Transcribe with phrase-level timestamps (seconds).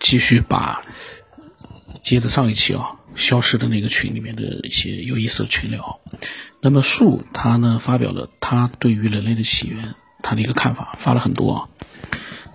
[0.00, 0.82] 继续把
[2.02, 6.00] 接着上一期啊消失的那个群里面的一些有意思的群聊。
[6.60, 11.68] 那么树他呢发表了他对于人类的起源他的一个看法，发了很多啊。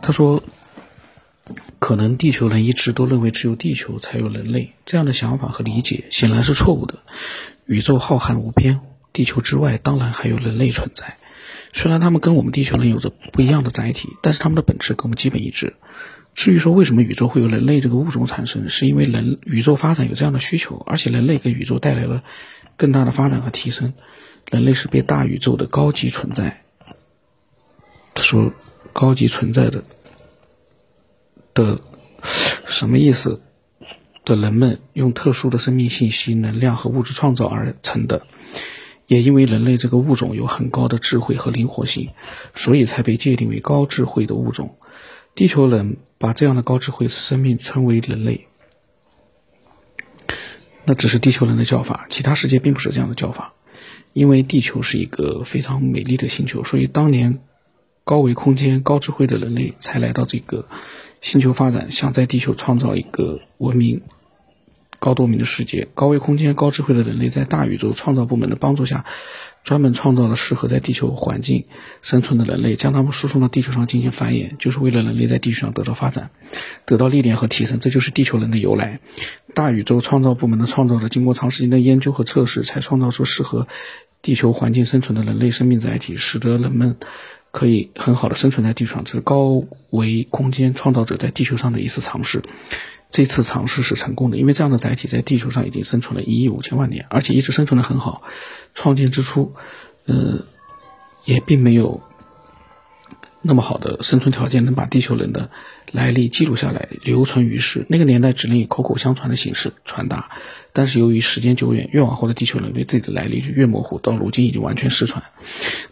[0.02, 0.44] 他说，
[1.80, 7.00] 可能地球人一直都认为只有地球才有人类，这样的想法和理解显然是错误的。
[7.66, 8.80] 宇宙浩瀚无边，
[9.12, 11.18] 地球之外当然还有人类存在。
[11.78, 15.76] 虽然他们跟我们地球人有着不一样的载体，但是他们的本质跟我们基本一致。
[16.34, 22.24] 至于说为什么宇宙会有人类这个物种产生，是因为人宇宙发展有这样的需求，而且人类给宇宙带来了
[22.78, 23.94] 更大的发展和提升。
[24.50, 26.64] 人类是被大宇宙的高级存在，
[28.16, 28.52] 他说
[28.92, 29.84] 高级存在的
[31.54, 31.80] 的
[32.66, 33.44] 什么意思？
[34.26, 38.26] 的人们用特殊的生命信息、能量和物质创造而成的。
[39.08, 42.10] 也因为人类这个物种有很高的智慧和灵活性，
[42.54, 44.76] 所以才被界定为高智慧的物种。
[45.34, 48.48] 地球人把这样的高智慧生命称为人类，
[50.84, 53.54] 那只是地球人的叫法，其他世界并不是这样的叫法。
[54.14, 57.40] 因为地球是一个非常美丽的星球，所以当年
[58.04, 60.66] 高维空间、高智慧的人类才来到这个
[61.22, 64.02] 星球发展，想在地球创造一个文明。
[65.00, 69.06] 高多明的世界，高维空间、高智慧的人类在大宇宙创造部门的帮助下，
[69.64, 71.66] 专门创造了适合在地球环境
[72.02, 76.30] 生存的人类，将他们输送到地球上进行繁衍，就是为了人类在地球上得到发展，
[76.86, 77.80] 得到历练和提升。
[77.80, 79.00] 这就是地球人的由来。
[79.54, 83.68] 大宇宙创造部门的创造者经过长时间的研究和测试，才创造出适合
[84.22, 86.96] 地球环境生存的人类生命载体，使得人们
[87.52, 89.04] 可以很好的生存在地球上。
[89.04, 92.42] 这是高维空间创造者在地球上的一次尝试。
[93.10, 98.22] 这次尝试是成功的，因为这样的载体在地球上已经生存了一亿五千万年，而且一直生存的很好。
[98.76, 99.54] 创建之初，
[100.06, 100.46] 呃，
[101.26, 102.02] 也并没有
[103.42, 105.50] 那么好的生存条件，能把地球人的
[105.92, 107.86] 来历记录下来，留存于世。
[107.90, 110.30] 那个年代只能以口口相传的形式传达，
[110.74, 115.24] 但是由于时间久远，越往后的地球人对自己的来历就越模糊，到如今已经完全失传。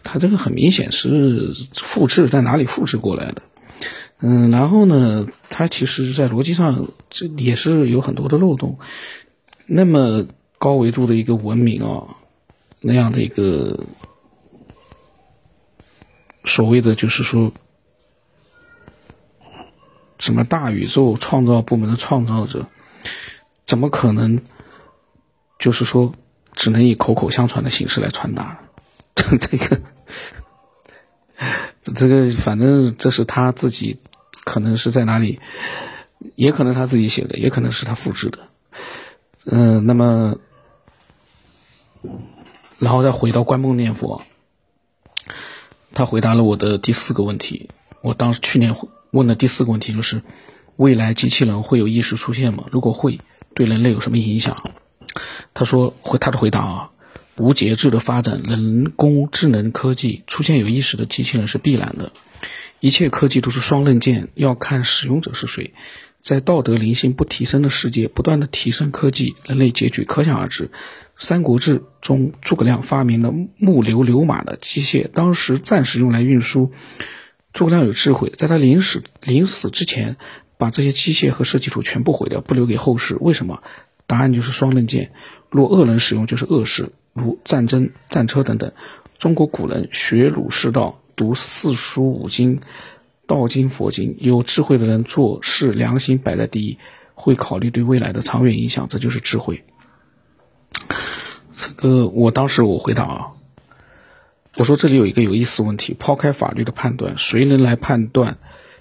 [0.04, 3.42] 它这个很明显是复制，在哪里复制过来的？
[4.18, 8.78] 嗯，然后呢，它其实，在逻辑上这也是有很多的漏洞。
[9.66, 10.26] 那么
[10.58, 12.16] 高维度的一个文明啊，
[12.80, 13.84] 那样的一个
[16.44, 17.52] 所谓的就是说，
[20.18, 22.66] 什么大宇宙创造部门的创造者，
[23.66, 24.40] 怎么可能
[25.58, 26.14] 就是说
[26.54, 28.60] 只能以口口相传的形式来传达？
[29.14, 29.80] 这个。
[31.94, 33.98] 这个反正这是他自己，
[34.44, 35.40] 可能是在哪里，
[36.34, 38.38] 也可能他自己写的，也可能是他复制的。
[39.44, 40.36] 嗯，那么，
[42.78, 44.22] 然后再回到观梦念佛，
[45.94, 47.70] 他回答了我的第四个问题。
[48.02, 48.74] 我当时去年
[49.12, 50.22] 问的第四个问题就是：
[50.76, 52.64] 未来机器人会有意识出现吗？
[52.70, 53.20] 如果会，
[53.54, 54.56] 对人类有什么影响？
[55.54, 56.90] 他说回他的回答啊。
[57.38, 62.12] 无节制的发展人工智能科技，出现有意识的机器人是必然的。
[62.80, 65.72] 一切科技都是双刃剑，要看使用者是谁。
[66.20, 70.64] 在道德灵性不提升的世界，不断的提升科技，人类结局可想而知。
[71.16, 76.72] 《三国志》中，诸葛亮发明了木流流马的机械，当时暂时用来运输。
[77.52, 80.16] 诸葛亮有智慧，在他临死临死之前，
[80.58, 83.16] 把这些机械和设计图全部毁掉，不留给后世。
[83.20, 83.62] 为什么？
[84.06, 85.12] 答案就是双刃剑。
[85.50, 86.90] 若恶人使用，就是恶事。
[87.16, 88.72] 如战争、战车等等，
[89.18, 92.60] 中国古人学儒释道，读四书五经、
[93.26, 96.78] 道经、佛经，有智慧的人做事良心摆在第一，
[97.14, 99.64] 会考虑对未来的长远影响，这就是智慧。
[101.56, 103.26] 这个我当时我回答啊，
[104.58, 108.36] 我说这里有一个有意思的问题，抛开法律的判断，谁能来判断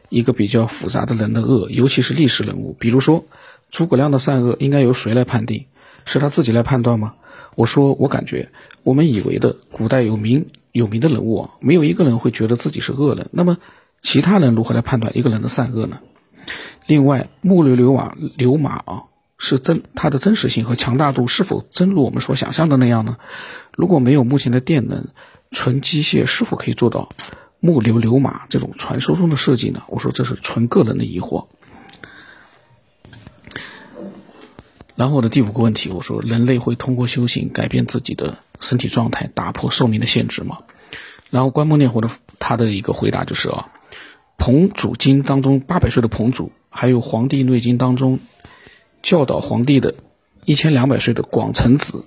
[0.09, 3.25] 一个比较复杂的人的恶，尤其是历史人物，比如说
[3.71, 5.65] 诸葛亮的善恶，应该由谁来判定？
[6.03, 7.15] 是他自己来判断吗？
[7.55, 8.49] 我说，我感觉
[8.83, 13.29] 我们以为的古代有名有名的人物啊，没有一个人会觉得自己是恶人。
[13.31, 13.57] 那么，
[14.01, 15.99] 其他人如何来判断一个人的善恶呢？
[16.85, 19.03] 另外，木流流马流马啊，
[19.37, 23.17] 是真它的真实性和强大度是否真如我们所想象的那样呢？
[23.75, 25.05] 如果没有目前的电能，
[25.51, 27.09] 纯机械是否可以做到
[27.59, 29.83] 木流流马这种传说中的设计呢？
[29.87, 31.47] 我说这是纯个人的疑惑。
[34.95, 40.59] 然后我的第五个问题，我说人类会通过修行改变自己的身体状态，打破寿命的限制吗？
[41.29, 42.09] 然后观梦念佛的
[42.39, 43.67] 他的一个回答就是啊，
[44.37, 48.19] 《彭祖经》当中八百岁的彭祖，还有《黄帝内经》当中
[49.03, 49.95] 教导皇帝的
[50.45, 52.05] 一千两百岁的广成子，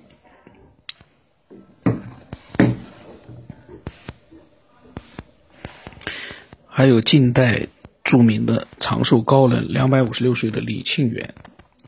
[6.65, 7.67] 还有近代
[8.03, 11.35] 著名的长寿高人两百五十六岁的李庆元，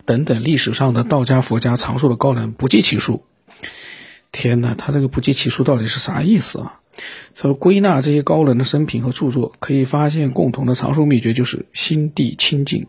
[0.05, 3.23] 等等历史上的道家、佛家长寿的高人不计其数。
[4.31, 6.79] 天哪，他这个不计其数到底是啥意思啊？
[7.35, 12.87] 他说归纳这些高人的生平和著作，可以发现共同的长寿秘诀就是心地清净。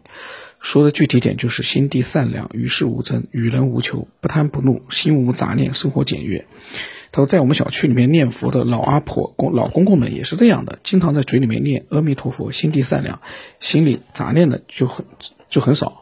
[0.60, 6.46] 说的具体点就是心地善良，与世无争，与人无求，不贪不怒，心无杂念，生活简约。
[7.10, 13.20] 他说，在我们小区里面念佛的老阿婆、公老公公们也是这样的，经常在嘴里面念阿弥陀佛，心地善良，
[13.58, 15.04] 心里杂念的就很
[15.50, 16.01] 就很少。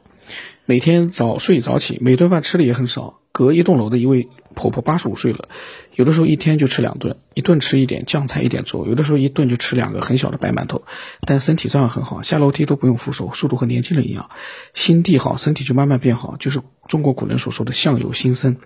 [0.64, 3.16] 每天早睡早起，每顿饭吃的也很少。
[3.32, 5.48] 隔一栋楼的一位婆婆八十五岁了，
[5.94, 10.82] 有的时候一天就吃两顿，一顿吃一点酱菜一点粥，有的时候一顿就吃两个很小的白馒头，
[11.26, 14.30] 但身体照样很好，下楼梯都不用扶手，速度和年轻人一样。
[14.74, 18.56] 心地好，身体就慢慢变好，就是中国古人所说的相由心生。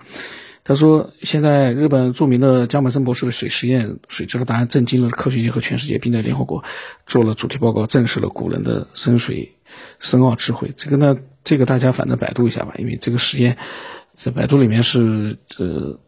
[0.65, 6.65] 他说，现在日本著名的江本森博士的水实验水质的答案震惊了科学界和全世界，并在联合国
[7.07, 9.53] 做了主题报告，证实了古人的深水
[10.01, 10.73] 深奥智慧。
[10.75, 13.57] 这个呢，这个大家反正百度一下吧，因为这个实验。
[14.15, 15.99] 在百度里面是呃，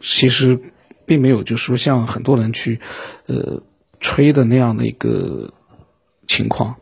[0.00, 0.56] 其实
[1.04, 2.80] 并没有，就是说像很多人去
[3.26, 3.60] 呃
[3.98, 5.52] 吹的那样的一个
[6.28, 6.76] 情况。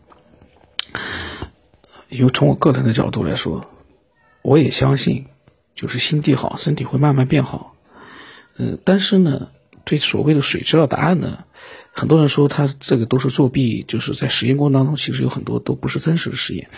[2.10, 3.64] 因为从我个人的角度来说，
[4.42, 5.24] 我也相信，
[5.74, 7.74] 就是心地好，身体会慢慢变好。
[8.58, 9.48] 嗯，但是呢，
[9.84, 11.44] 对所谓的水知道答案呢，
[11.94, 16.68] 很多人说他这个都是作弊，就是在实验过程当中，其实有很多都不是真实的实验。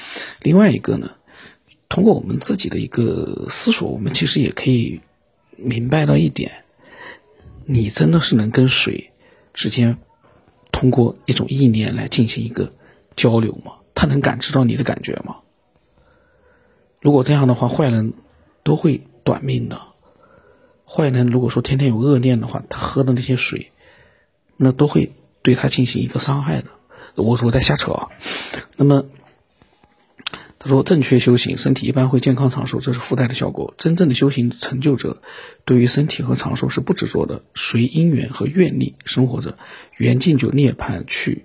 [0.43, 1.11] 另外一个呢。
[1.89, 5.01] 通过我们自己的一个思索，我们其实也可以
[5.57, 6.65] 明白到一点：
[7.65, 9.13] 你真的是能跟水
[9.55, 9.97] 之间
[10.73, 12.73] 通过一种意念来进行一个
[13.15, 13.75] 交流吗？
[13.95, 15.37] 他能感知到你的感觉吗？
[17.01, 18.15] 如果这样的话，坏人
[18.65, 19.81] 都会短命的。
[20.85, 23.71] 坏人如果说天天有恶念的话，他喝的那些水，
[24.57, 25.13] 那都会
[25.43, 26.69] 对他进行一个伤害的。
[27.15, 28.09] 我我在瞎扯啊。
[28.77, 29.05] 那么。
[30.59, 33.75] 他说正确修行，身体一般会健康长寿，这是附带的效果。
[33.79, 35.23] 真正的修行成就者，
[35.65, 39.57] 对于身体和长寿是不执着的，随因缘和愿力生活着，
[39.97, 41.45] 缘尽就涅槃去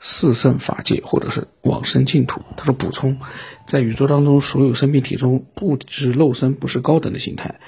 [0.00, 2.42] 四圣法界，或者是往生净土。
[2.58, 3.18] 他说补充，
[3.66, 7.60] 在宇宙当中，所有生命体中，不知肉身不是高等的形态。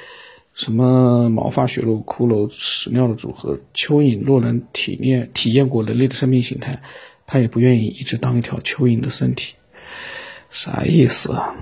[0.61, 6.83] 什么毛发、血肉、骷髅、屎尿的组合，蚯蚓若能体验体验过人类的生命形态，
[7.27, 9.55] 他也不愿意一直当一条蚯蚓的身体。
[10.51, 11.55] 啥意思啊？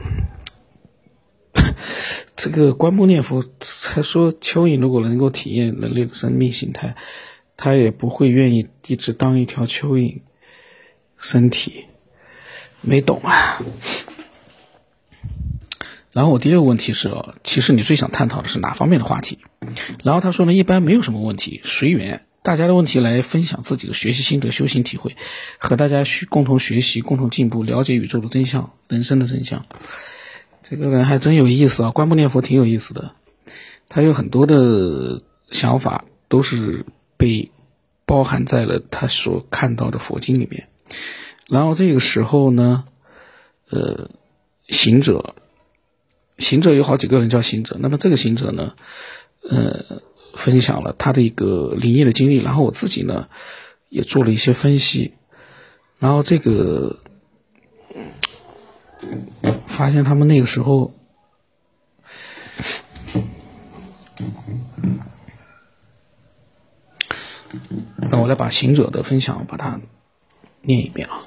[2.34, 6.96] 这个观木念佛才说，蚯蚓如果能够体验人类的生命形态，
[7.56, 10.18] 他也不会愿意一直当一条蚯蚓
[11.16, 11.84] 身体。
[12.80, 13.62] 没懂啊。
[16.12, 19.38] 然后我第二个问题是哦，其实你最想探讨的是哪方面的话题？
[20.02, 22.24] 然后他说呢，一般没有什么问题，随缘。
[22.40, 25.16] 大家的问题来分享自己的学习心得、修行体会，
[25.58, 29.66] 和大家学共同学习、共同进步，了解宇宙的真相、人生的真相。
[30.62, 31.90] 这个人还真有意思啊！
[31.90, 33.12] 观不念佛挺有意思的，
[33.88, 35.20] 他有很多的
[35.50, 36.86] 想法都是
[37.18, 37.50] 被
[38.06, 40.68] 包含在了他所看到的佛经里面。
[41.48, 42.84] 然后这个时候呢，
[43.68, 44.08] 呃，
[44.68, 45.34] 行者，
[46.38, 47.76] 行者有好几个人叫行者。
[47.78, 48.74] 那么这个行者呢，
[49.48, 50.02] 呃。
[50.34, 53.28] 分享了他的一个灵异的经历，然后我自己呢
[53.88, 55.14] 也做了一些分析，
[55.98, 56.96] 然后这个
[59.66, 60.94] 发现他们那个时候，
[68.08, 69.80] 让我来把行者的分享把它
[70.62, 71.24] 念一遍啊。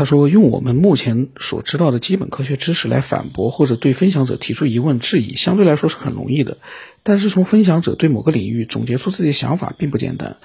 [0.00, 6.56] 他说：“用我们目前所知道的基本科学知识来反驳或者对分享者提出疑问质疑，相对来说是很容易的。
[7.02, 10.38] 但是从分享者对某个领域总结出自己的想法并不简单，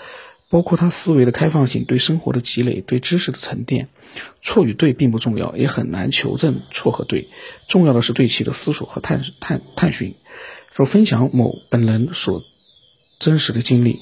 [0.49, 3.87] 包括他思维的开放性、对生活的积累、对知识的沉淀。
[4.41, 7.29] 错与对并不重要，也很难求证错和对。
[7.69, 10.15] 重要的是对其的思索和探探探寻。
[10.75, 12.43] 说分享某本人所
[13.19, 14.01] 真实的经历。”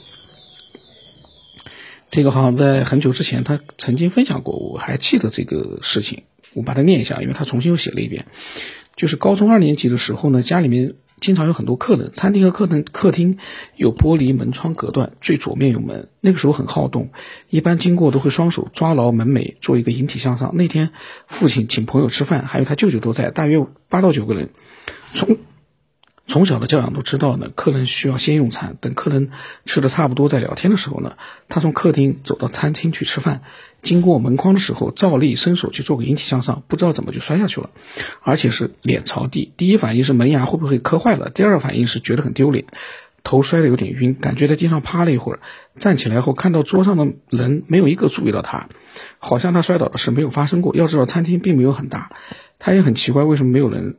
[2.14, 6.22] 这个好像在很久之前，他曾经分享过，我还记得这个事情。
[6.54, 8.28] 我把它念一下，因为他重新又写了一遍。
[8.96, 13.40] 就是高中二年级的时候呢，家里面经常有很多客人，餐厅和客厅客厅
[13.78, 16.08] 有玻璃门窗隔断，最左面有门。
[16.22, 17.10] 那个时候很好动，
[17.50, 20.56] 一般经过都会双手抓牢门楣，做一个引体向上。
[20.56, 20.92] 那天
[21.28, 24.52] 父亲请朋友吃饭，还有他舅舅都在，大约八到九个人。
[25.16, 25.40] 从
[26.26, 29.30] 从小的教养都知道呢，客人需要先用餐，等客人
[29.66, 31.18] 吃的差不多，再聊天的时候呢，
[31.50, 33.42] 他从客厅走到餐厅去吃饭，
[33.82, 37.70] 经过门框的时候，照例伸手去做个引体向上，不知道怎么就摔下去了，
[38.22, 39.52] 而且是脸朝地。
[39.58, 42.66] 第一反应是门牙会不会磕坏了，第二反应是觉得很丢脸。
[43.26, 45.40] 头摔得有点晕，感觉在地上趴了一会儿，
[45.76, 48.68] 站起来后看到桌上的人没有一个注意到他，
[49.18, 50.76] 好像他摔倒的事没有发生过。
[50.76, 52.12] 要知道餐厅并没有很大，
[52.60, 53.96] 他也很奇怪为什么没有人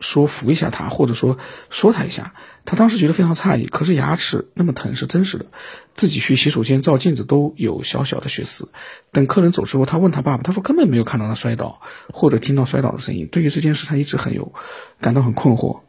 [0.00, 1.38] 说扶一下他，或者说
[1.70, 2.34] 说他一下。
[2.66, 5.46] 他当时觉得非常诧异，可是牙齿那么疼是真实的，
[5.94, 8.68] 自己去洗手间照镜子都有小小的血丝。
[9.12, 11.80] 等客人走之后，他问他爸爸，他说根本没有看到他摔倒
[12.12, 13.28] 或者听到摔倒的声音。
[13.32, 14.52] 对于这件事，他一直很有
[15.00, 15.80] 感到很困惑。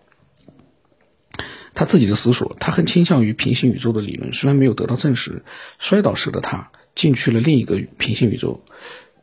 [1.74, 5.44] 他自己的思索，他很倾向于平行宇宙的理论，虽然没有得到证实。
[5.77, 8.63] 摔倒时的他进去了另一个平行宇宙，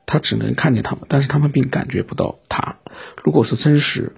[0.07, 2.77] 他只能看见他们，但是他们并感觉不到他。
[3.25, 4.13] 如果是真实，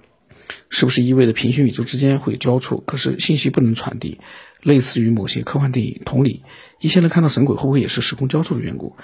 [0.71, 4.19] 是不是意味着平行宇宙之间会交错，可是信息不能传递，
[4.63, 6.01] 类似于某些科幻电影。
[6.05, 6.41] 同理，
[6.79, 8.95] 一些人看到神鬼会不会也是时空交错的缘故？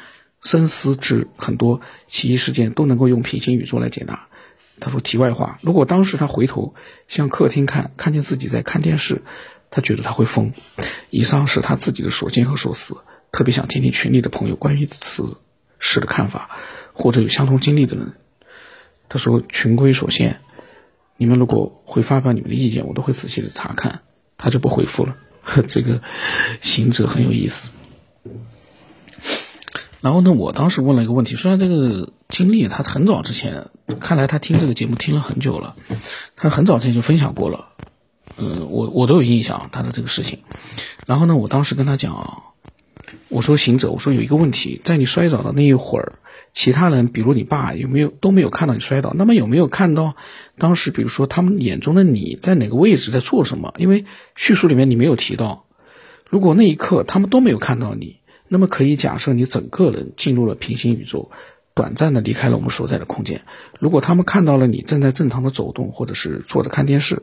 [0.42, 4.28] 深思之，很多奇异事件都能够用平行宇宙来解答。
[4.80, 6.74] 他说：“题外话，如果当时他回头
[7.08, 9.24] 向客厅看，看见自己在看电视，
[9.70, 10.54] 他觉得他会疯。”
[11.10, 12.96] 以上是他自己的所见和所思，
[13.32, 15.38] 特别想听听群里的朋友关于此
[15.80, 16.58] 事的看法，
[16.94, 18.14] 或者有相同经历的人。
[19.10, 20.40] 他说：“群规所限，
[21.18, 24.00] 你们如果会发表你们的意见，我都会仔细的查看。”
[24.40, 25.16] 他就不回复了。
[25.68, 26.02] 这个
[26.62, 27.72] 行者很有意思。
[30.00, 33.68] 然后呢，我当时问了一个问题，虽然这个经历他很早之前，
[34.00, 35.76] 看来他听这个节目听了很久了，
[36.36, 37.70] 他很早之前就分享过了，
[38.38, 40.40] 嗯，我我都有印象他的这个事情。
[41.08, 42.44] 然后呢，我当时跟他讲，
[43.28, 46.14] 我说行者，我说有一个问题，在你摔倒的那一会儿，
[46.58, 49.14] 其他人，比如你爸，有没有都没有看到你摔倒？
[49.14, 50.16] 那么有没有看到
[50.58, 53.76] 当时，比如说他们眼中的你在哪个位置，在做什么？
[53.78, 55.66] 因为叙述里面你没有提到，
[56.28, 58.18] 如果那一刻他们都没有看到你。
[58.48, 61.30] 那么可以假设你整个人进入了平行宇宙，
[61.76, 63.44] 短暂的离开了我们所在的空间。
[63.80, 67.22] 如果他们看到了你正在正常的走动，或者是坐着看电视，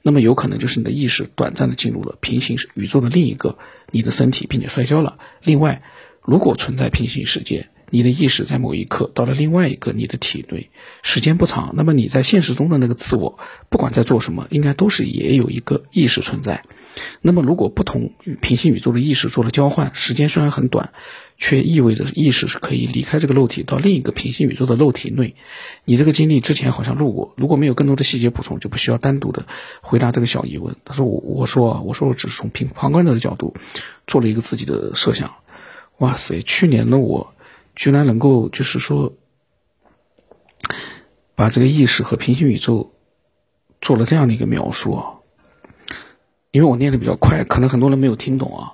[0.00, 3.58] 那么有可能就是你的意识短暂的进入了平行宇宙的另一个
[3.90, 5.18] 你的身体，并且摔跤了。
[5.42, 5.82] 另外，
[6.22, 10.70] 如果存在平行世界，你的意识在某一刻到了另外一个你的体内，
[11.02, 16.64] 时间不长，那么你在现实中的那个自我，不管在做什么，应该都是也有一个意识存在。
[17.20, 20.92] 那么，如果不同平行宇宙的意识做了交换，时间虽然很短，
[21.36, 25.34] 却意味着意识是可以离开这个肉体到另一个平行宇宙的肉体内。
[25.84, 29.46] 你这个经历之前好像录过，如果没有更多的细节补充，就不需要单独的
[29.82, 30.76] 回答这个小疑问。
[30.84, 33.54] 他说：“我我说我说我只是从旁旁观者的角度
[34.06, 35.34] 做了一个自己的设想。”
[35.98, 37.34] 哇塞，去年的我
[37.74, 39.12] 居然能够就是说
[41.34, 42.92] 把这个意识和平行宇宙
[43.80, 45.18] 做了这样的一个描述啊！
[46.50, 48.72] 因为我念的比较快，可能很多人没有听懂啊。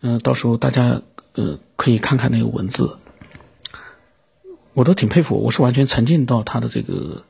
[0.00, 1.00] 嗯，到时候大家
[1.34, 2.98] 呃可以看看那个文字，
[4.74, 7.24] 我都挺佩服，我是完全沉浸到他的这个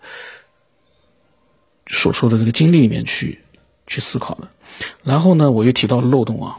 [1.87, 3.41] 所说的这个经历里面去
[3.87, 4.49] 去思考的。
[5.05, 6.59] 然后呢，我又提到了漏洞啊。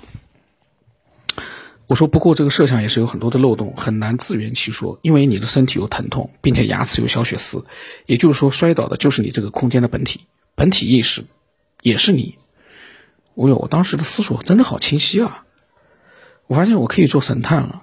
[1.90, 7.66] 我说不过这个设想也是有很多的漏洞，很难自圆其说，因为你的身体有疼痛，并且牙齿有小血丝，
[8.06, 10.22] 也就是说摔倒的就是你这个空间的本体，
[10.54, 11.26] 本体意识
[11.82, 12.38] 也是你。
[13.34, 15.46] 我有，我当时的思索真的好清晰啊！
[16.46, 17.82] 我发现我可以做神探了。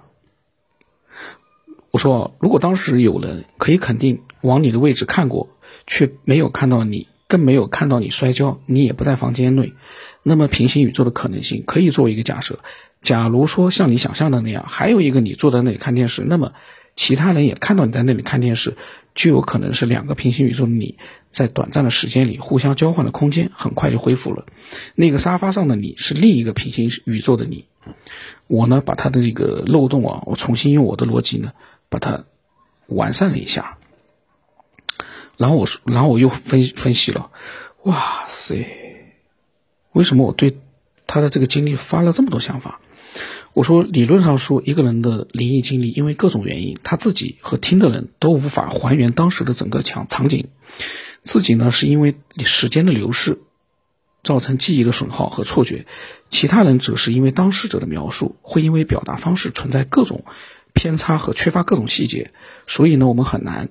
[1.90, 5.48] 我说，如果当时有人可以肯定往你的位置看过，
[5.84, 9.72] 却没有看到你，更没有看到你摔跤，你也不在房间内，
[10.28, 12.58] 那么平行宇宙的可能性可以作为一个假设。
[13.00, 16.52] 假如说像你想象的那样，还有一个你坐在那里看电视，那么
[16.96, 18.76] 其他人也看到你在那里看电视。
[19.14, 20.98] 就有可能是两个平行宇宙的你，
[21.30, 24.44] 在短暂的时间里互相交换了空间，很快就恢复了。
[24.94, 27.64] 那个沙发上的你是另一个平行宇宙的你。
[28.48, 31.52] 我呢，把它的这个漏洞啊，我重新用我的逻辑呢，
[31.88, 32.24] 把它
[32.88, 33.78] 完善了一下。
[35.38, 37.30] 然后我说，然后我又分分析了，
[37.84, 38.66] 哇塞，
[39.96, 40.58] 为什么我对
[41.06, 42.80] 他的这个经历发了这么多想法？
[43.54, 50.48] 我说，理论上说，一个人的灵异经历，因为各种原因，他自己和听的人都无法还原当时的整个场场景。
[51.22, 53.38] 自己呢，是因为时间的流逝，
[54.22, 55.86] 造成记忆的损耗和错觉；
[56.28, 60.26] 其他人则是因为当事者的描述，会因为表达方式存在各种
[60.74, 62.32] 偏差和缺乏各种细节。
[62.66, 63.70] 所以呢，我们很难，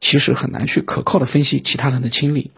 [0.00, 2.50] 其实很难去可靠的分析其他人的经历，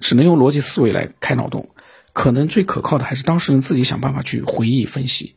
[0.00, 1.68] 只能用逻辑思维来开脑洞。
[2.16, 5.34] 可能最可靠的还是当事人自己想办法去回忆分析。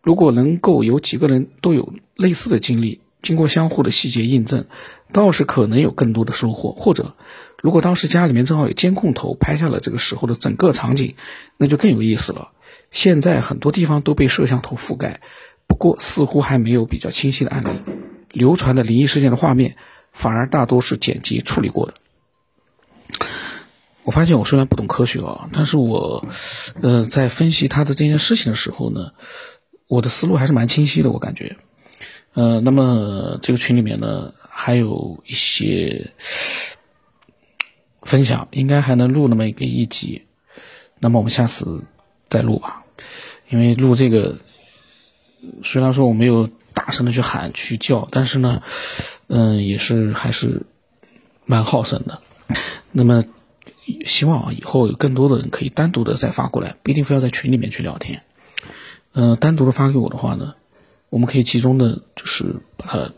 [0.00, 4.64] 如果能够有几个人都有类似的经历，经过相互的细节印证，
[5.12, 6.72] 倒是可能有更多的收获。
[6.72, 7.14] 或者，
[7.62, 11.16] 如果当时家里面正好有监控头拍下了这个时候的整个场景，
[11.58, 12.48] 那就更有意思了。
[12.90, 15.20] 现在很多地方都被摄像头覆盖，
[15.66, 17.78] 不过似乎还没有比较清晰的案例。
[18.30, 19.76] 流传的灵异事件的画面，
[20.14, 21.92] 反而大多是剪辑处理过的。
[24.06, 26.24] 我发现我虽然不懂科学啊，但是我，
[26.80, 29.10] 呃，在分析他的这件事情的时候呢，
[29.88, 31.56] 我的思路还是蛮清晰的，我感觉。
[32.34, 36.12] 呃，那么这个群里面呢，还有一些
[38.02, 40.22] 分享，应该还能录那么一个一集。
[41.00, 41.82] 那么我们下次
[42.28, 42.84] 再录吧，
[43.48, 44.36] 因为录这个，
[45.64, 48.62] 虽然说我没有大声的去喊去叫，但是呢，
[49.26, 50.62] 嗯，也是还是
[51.44, 52.20] 蛮耗神的。
[52.92, 53.24] 那么。
[54.04, 58.22] 希望啊，以后有更多的人可以单独的再发过来，不一定非要在群里面去聊天。
[59.12, 60.54] 嗯，单独的发给我的话呢，
[61.08, 63.12] 我们可以集中的，就是把它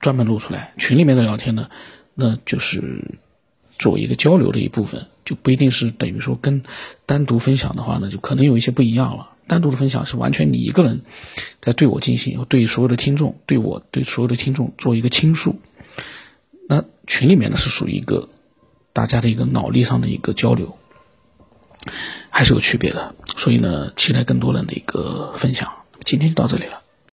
[0.00, 0.72] 专门录出来。
[0.78, 1.68] 群里面的聊天呢，
[2.14, 3.18] 那就是
[3.78, 6.62] 作为一个交流的一部分，就不一定是等于说跟
[7.06, 9.30] 单独分享的话呢，就可能有一些不一样了。
[9.46, 11.00] 单独的分享是完全你一个人
[11.60, 15.60] 在对我进行，对所有的听众，对我对所有的听众做一个倾诉。
[16.68, 18.28] 那群里面呢，是属于一个。
[18.92, 20.76] 大家的一个脑力上的一个交流，
[22.28, 25.70] 还是有区别的，所以呢，期待更多人的一个分享。
[26.04, 26.79] 今天就到这里了。